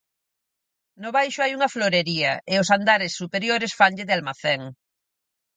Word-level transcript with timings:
No 1.03 1.09
baixo 1.17 1.39
hai 1.41 1.51
unha 1.57 1.73
florería 1.75 2.31
e 2.51 2.53
os 2.61 2.71
andares 2.77 3.11
superiores 3.21 3.75
fanlle 3.79 4.07
de 4.07 4.13
almacén. 4.17 4.61